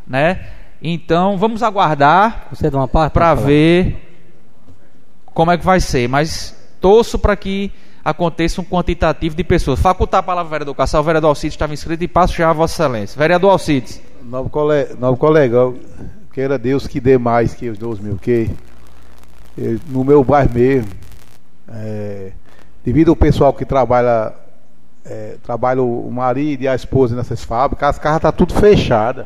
[0.08, 0.48] né?
[0.82, 2.50] Então, vamos aguardar
[3.12, 4.10] para ver
[5.26, 7.72] como é que vai ser, mas torço para que
[8.04, 9.80] aconteça um quantitativo de pessoas.
[9.80, 12.54] Facultar a palavra ao vereador Cassal, o vereador Alcides estava inscrito e passo já a
[12.54, 13.18] Vossa Excelência.
[13.18, 14.02] Vereador Alcides.
[14.24, 15.74] Novo colega, novo colega
[16.32, 18.50] queira Deus que dê mais que os 12 mil, que
[19.88, 20.92] no meu bairro mesmo,
[21.68, 22.32] é,
[22.84, 24.34] devido ao pessoal que trabalha,
[25.06, 29.26] é, trabalha o marido e a esposa nessas fábricas, as casas estão tá tudo fechadas.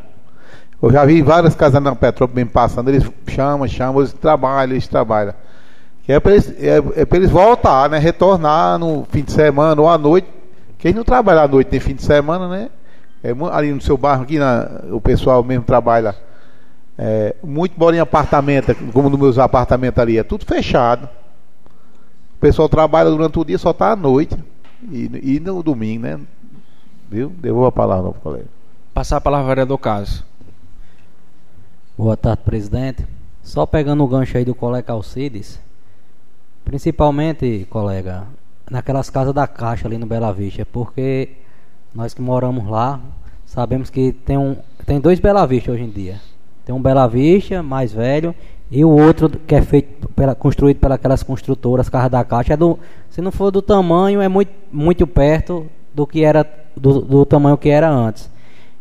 [0.83, 5.33] Eu já vi várias casas na Petrópolis passando, eles chamam, chamam, eles trabalham, eles trabalham.
[6.03, 7.97] Que é para eles, é, é eles voltar, né?
[7.97, 10.27] Retornar no fim de semana ou à noite.
[10.77, 12.69] Quem não trabalha à noite tem fim de semana, né?
[13.23, 16.17] É, ali no seu bairro aqui, na, o pessoal mesmo trabalha.
[16.97, 21.07] É, muito mora em apartamento, como nos meus apartamentos ali, é tudo fechado.
[22.35, 24.37] O pessoal trabalha durante o dia, só está à noite.
[24.91, 26.19] E, e no domingo, né?
[27.09, 27.29] Viu?
[27.29, 28.47] Devolvo a palavra ao colega.
[28.93, 30.32] Passar a palavra ao vereador Caso.
[31.95, 33.05] Boa tarde, presidente.
[33.43, 35.59] Só pegando o gancho aí do colega Alcides,
[36.65, 38.23] Principalmente, colega,
[38.67, 41.33] naquelas casas da Caixa ali no Bela Vista, porque
[41.93, 42.99] nós que moramos lá
[43.45, 44.55] sabemos que tem, um,
[44.87, 46.19] tem dois Bela Vista hoje em dia.
[46.65, 48.33] Tem um Bela Vista mais velho
[48.71, 52.79] e o outro que é feito pela, construído pelas construtoras, Casas da Caixa, é do,
[53.11, 56.43] se não for do tamanho, é muito, muito perto do que era
[56.75, 58.31] do, do tamanho que era antes.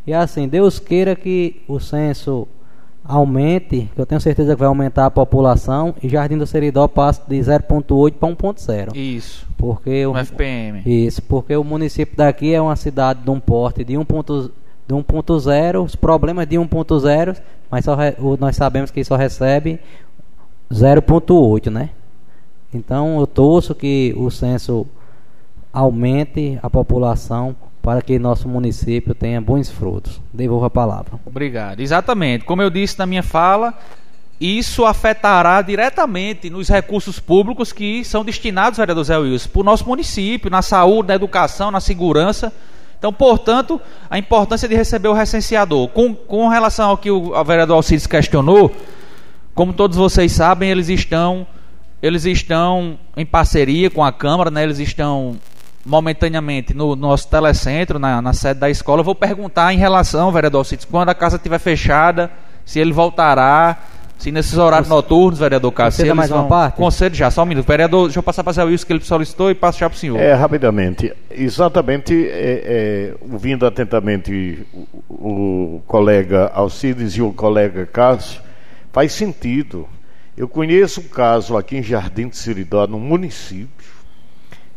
[0.07, 2.49] E assim, Deus queira que o censo
[3.05, 7.23] aumente, que eu tenho certeza que vai aumentar a população e Jardim do Seridó passa
[7.27, 8.97] de 0.8 para 1.0.
[8.97, 9.47] Isso.
[9.59, 10.83] Porque o FPM.
[10.87, 14.51] Isso, porque o município daqui é uma cidade de um porte de 1.0,
[14.87, 17.37] de 1.0, os problemas de 1.0,
[17.71, 19.81] mas só re, nós sabemos que só recebe
[20.71, 21.91] 0.8, né?
[22.73, 24.87] Então eu torço que o censo
[25.73, 30.21] aumente a população para que nosso município tenha bons frutos.
[30.33, 31.19] Devolvo a palavra.
[31.27, 31.81] Obrigado.
[31.81, 32.45] Exatamente.
[32.45, 33.75] Como eu disse na minha fala,
[34.41, 39.87] isso afetará diretamente nos recursos públicos que são destinados, vereador Zé Wilson, para o nosso
[39.87, 42.53] município, na saúde, na educação, na segurança.
[42.99, 45.89] Então, portanto, a importância de receber o recenseador.
[45.89, 48.73] Com, com relação ao que o, vereador Alcides questionou,
[49.55, 51.45] como todos vocês sabem, eles estão,
[52.01, 54.63] eles estão em parceria com a Câmara, né?
[54.63, 55.37] eles estão
[55.85, 59.01] momentaneamente no, nosso telecentro, na, na, sede da escola.
[59.01, 62.31] Eu vou perguntar em relação, vereador Cites, quando a casa estiver fechada,
[62.65, 63.79] se ele voltará,
[64.23, 66.03] se nesses horários Você, noturnos, vereador Cássio.
[66.03, 66.41] Conceda mais vão...
[66.41, 66.77] uma parte?
[66.77, 67.67] Concedo já, só um minuto.
[67.67, 69.97] Vereador, deixa eu passar para o Zé Wilson que ele solicitou e passo já para
[69.97, 70.21] o senhor.
[70.21, 71.13] É, rapidamente.
[71.29, 74.65] Exatamente, é, é, ouvindo atentamente
[75.09, 78.41] o, o colega Alcides e o colega Cássio,
[78.93, 79.89] faz sentido.
[80.37, 84.02] Eu conheço um caso aqui em Jardim de Siridó, no município,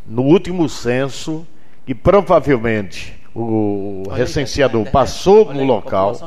[0.06, 1.46] no último censo,
[1.86, 6.18] que provavelmente o recenseador passou no local,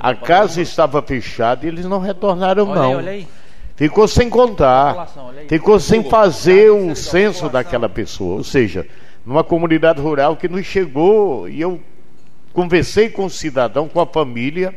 [0.00, 3.00] a casa estava fechada e eles não retornaram não.
[3.76, 5.12] Ficou sem contar,
[5.48, 8.36] ficou sem fazer o censo daquela pessoa.
[8.38, 8.86] Ou seja,
[9.24, 11.80] numa comunidade rural que nos chegou e eu
[12.52, 14.74] conversei com o cidadão, com a família,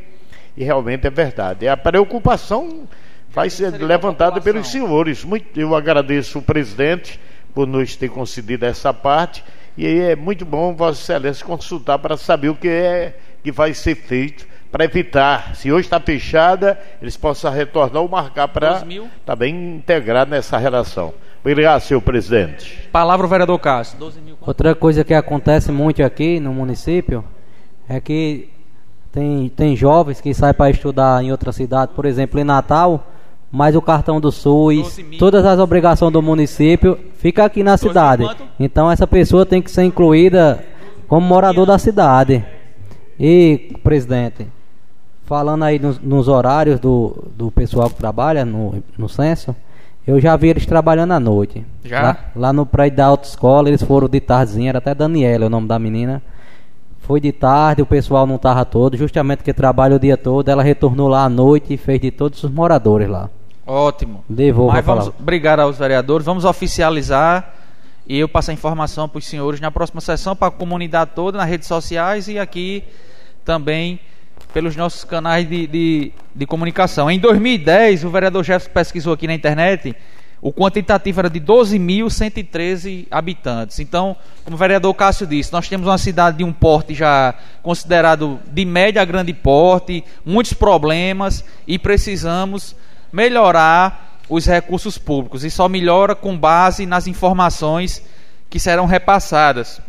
[0.55, 1.65] e realmente é verdade.
[1.65, 2.87] É a preocupação
[3.31, 5.23] vai ser levantada pelos senhores.
[5.23, 7.19] Muito, eu agradeço o presidente
[7.53, 9.43] por nos ter concedido essa parte.
[9.77, 13.73] E aí é muito bom Vossa Excelência consultar para saber o que é que vai
[13.73, 19.09] ser feito para evitar, se hoje está fechada, eles possam retornar ou marcar para estar
[19.25, 21.13] tá bem integrado nessa relação.
[21.41, 22.87] Obrigado, senhor presidente.
[22.91, 23.97] Palavra o vereador Cássio.
[24.41, 27.23] Outra coisa que acontece muito aqui no município
[27.87, 28.49] é que
[29.11, 33.07] tem, tem jovens que saem para estudar em outra cidade, por exemplo, em Natal,
[33.51, 38.23] mas o cartão do SUS, todas as obrigações do município fica aqui na cidade.
[38.59, 40.63] Então essa pessoa tem que ser incluída
[41.07, 42.45] como morador da cidade.
[43.19, 44.47] E, presidente,
[45.25, 49.55] falando aí nos, nos horários do, do pessoal que trabalha no, no censo,
[50.07, 51.65] eu já vi eles trabalhando à noite.
[51.83, 52.01] Já?
[52.01, 55.67] Lá, lá no prédio da autoescola, eles foram de tardezinha, era até Daniela o nome
[55.67, 56.21] da menina.
[56.99, 60.47] Foi de tarde, o pessoal não estava todo, justamente porque trabalha o dia todo.
[60.47, 63.29] Ela retornou lá à noite e fez de todos os moradores lá.
[63.69, 64.25] Ótimo.
[64.27, 66.25] Devolvo Mas vamos, obrigado aos vereadores.
[66.25, 67.53] Vamos oficializar
[68.07, 71.47] e eu passar informação para os senhores na próxima sessão, para a comunidade toda, nas
[71.47, 72.83] redes sociais e aqui
[73.45, 73.99] também
[74.51, 77.11] pelos nossos canais de, de, de comunicação.
[77.11, 79.95] Em 2010, o vereador Jefferson pesquisou aqui na internet
[80.41, 83.77] o quantitativo era de 12.113 habitantes.
[83.79, 88.39] Então, como o vereador Cássio disse, nós temos uma cidade de um porte já considerado
[88.51, 92.75] de média a grande porte, muitos problemas e precisamos
[93.11, 95.43] melhorar os recursos públicos.
[95.43, 98.03] E só melhora com base nas informações
[98.49, 99.81] que serão repassadas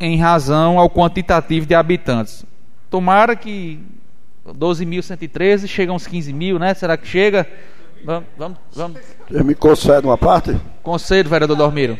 [0.00, 2.44] em razão ao quantitativo de habitantes.
[2.90, 3.80] Tomara que
[4.46, 6.74] 12.113 chega a uns 15 mil, né?
[6.74, 7.46] Será que chega?
[8.04, 9.00] Vamos, vamos, vamos.
[9.28, 10.56] Você me concede uma parte?
[10.82, 11.98] Concedo, vereador Dormiro.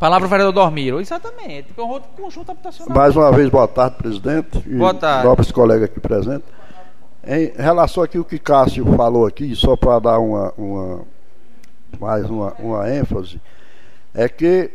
[0.00, 1.00] Palavra vereador Dormiro.
[1.00, 1.72] Exatamente.
[2.16, 2.96] Conjunto habitacional.
[2.96, 4.58] Mais uma vez, boa tarde, presidente.
[4.68, 5.28] Boa tarde.
[5.28, 6.48] Nobres colegas aqui presentes.
[7.24, 11.02] Em relação aqui o que Cássio falou aqui, só para dar uma, uma
[12.00, 13.40] mais uma, uma ênfase,
[14.12, 14.70] é que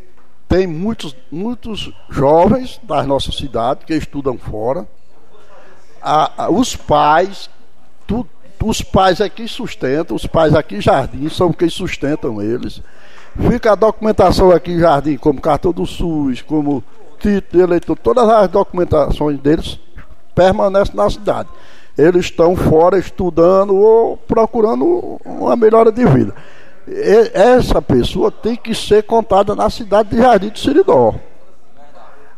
[0.48, 4.88] tem muitos, muitos jovens da nossa cidade que estudam fora.
[6.02, 7.50] A, a, os pais,
[8.08, 8.26] tu,
[8.64, 12.82] os pais aqui sustentam, os pais aqui Jardim são quem sustentam eles.
[13.50, 16.82] Fica a documentação aqui em Jardim, como cartão do SUS, como
[17.20, 19.80] título eleitor, todas as documentações deles
[20.34, 21.50] permanecem na cidade.
[21.98, 26.34] Eles estão fora estudando ou procurando uma melhora de vida.
[26.88, 31.16] E essa pessoa tem que ser contada na cidade de Jardim do Siridó.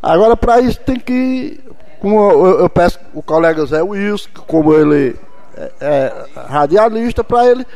[0.01, 1.59] Agora, para isso, tem que.
[1.99, 5.19] Como eu, eu peço o colega Zé Wilson, como ele
[5.57, 7.67] é, é, radialista para ele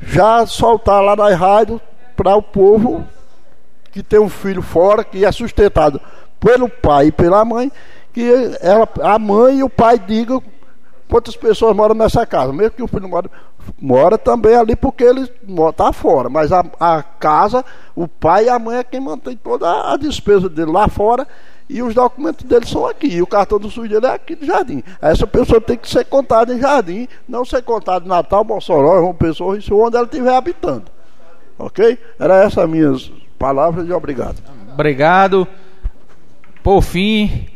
[0.00, 1.78] já soltar lá na rádio
[2.16, 3.06] para o povo
[3.92, 6.00] que tem um filho fora, que é sustentado
[6.38, 7.70] pelo pai e pela mãe,
[8.12, 10.42] que ela, a mãe e o pai digam
[11.10, 12.52] quantas pessoas moram nessa casa.
[12.52, 13.30] Mesmo que o filho mora,
[13.78, 15.30] mora também ali porque ele
[15.68, 16.28] está fora.
[16.30, 20.48] Mas a, a casa, o pai e a mãe é quem mantém toda a despesa
[20.48, 21.26] dele lá fora
[21.68, 23.08] e os documentos dele são aqui.
[23.08, 24.82] E o cartão do SUS dele é aqui do Jardim.
[25.00, 29.14] Essa pessoa tem que ser contada em Jardim, não ser contada em Natal, Mossoró, João
[29.14, 30.84] Pessoa, isso onde ela estiver habitando.
[31.58, 31.98] Ok?
[32.18, 34.42] Era essas minhas palavras e obrigado.
[34.72, 35.46] Obrigado.
[36.62, 37.46] Por fim,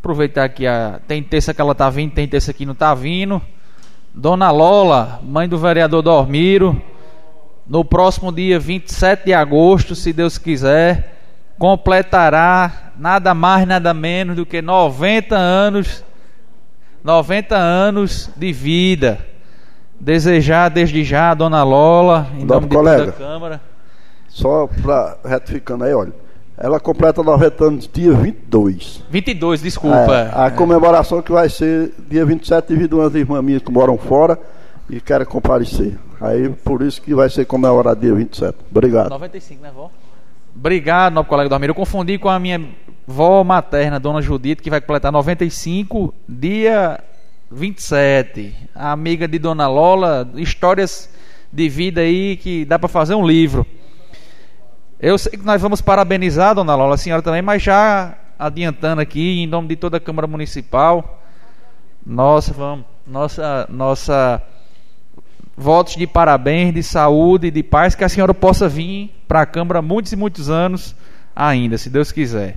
[0.00, 3.40] aproveitar que a, tem terça que ela está vindo, tem terça que não está vindo.
[4.12, 6.82] Dona Lola, mãe do vereador Dormiro,
[7.66, 11.20] no próximo dia 27 de agosto, se Deus quiser,
[11.58, 16.04] completará nada mais, nada menos do que 90 anos
[17.02, 19.18] 90 anos de vida.
[19.98, 23.60] Desejar desde já a dona Lola, em Dá nome de colega, toda a Câmara.
[24.28, 26.12] Só para retificando aí, olha.
[26.62, 29.02] Ela completa 90 anos dia 22.
[29.08, 29.96] 22, desculpa.
[29.96, 33.96] É, a comemoração que vai ser dia 27 devido a umas irmãs minhas que moram
[33.96, 34.38] fora
[34.90, 35.98] e querem comparecer.
[36.20, 38.58] Aí por isso que vai ser comemorado dia 27.
[38.70, 39.08] Obrigado.
[39.08, 39.90] 95, né, vó?
[40.54, 41.68] Obrigado, nosso colega Dormir.
[41.68, 42.62] Eu confundi com a minha
[43.06, 47.00] vó materna, Dona Judite, que vai completar 95, dia
[47.50, 48.54] 27.
[48.74, 51.08] A amiga de Dona Lola, histórias
[51.50, 53.66] de vida aí que dá para fazer um livro.
[55.02, 59.40] Eu sei que nós vamos parabenizar, Dona Lola, a senhora também, mas já adiantando aqui,
[59.40, 61.22] em nome de toda a Câmara Municipal,
[62.04, 64.42] nossa, vamos, nossa, nossa
[65.56, 69.80] votos de parabéns, de saúde, de paz, que a senhora possa vir para a Câmara
[69.80, 70.94] muitos e muitos anos
[71.34, 72.56] ainda, se Deus quiser.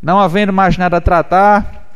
[0.00, 1.90] Não havendo mais nada a tratar,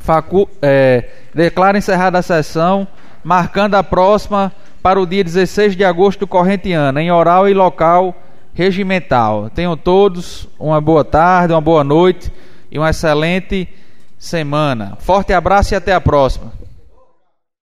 [0.00, 2.86] facu, é, declaro encerrada a sessão,
[3.24, 4.52] marcando a próxima
[4.82, 8.14] para o dia 16 de agosto corrente ano, em oral e local
[8.54, 9.50] regimental.
[9.50, 12.32] Tenham todos uma boa tarde, uma boa noite
[12.70, 13.68] e uma excelente
[14.18, 14.96] semana.
[14.98, 16.52] Forte abraço e até a próxima.